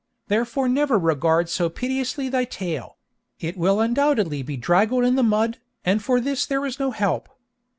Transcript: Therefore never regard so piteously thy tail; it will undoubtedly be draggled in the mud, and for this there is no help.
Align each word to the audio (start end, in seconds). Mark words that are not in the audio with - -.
Therefore 0.29 0.67
never 0.67 0.97
regard 0.97 1.47
so 1.47 1.69
piteously 1.69 2.27
thy 2.27 2.45
tail; 2.45 2.97
it 3.39 3.55
will 3.55 3.79
undoubtedly 3.79 4.41
be 4.41 4.57
draggled 4.57 5.03
in 5.03 5.13
the 5.13 5.21
mud, 5.21 5.59
and 5.85 6.01
for 6.01 6.19
this 6.19 6.43
there 6.47 6.65
is 6.65 6.79
no 6.79 6.89
help. 6.89 7.29